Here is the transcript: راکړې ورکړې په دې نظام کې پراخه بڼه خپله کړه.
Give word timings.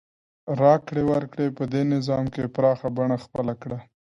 راکړې 0.61 1.03
ورکړې 1.11 1.47
په 1.57 1.63
دې 1.73 1.81
نظام 1.93 2.25
کې 2.33 2.51
پراخه 2.55 2.87
بڼه 2.97 3.17
خپله 3.25 3.53
کړه. 3.61 3.77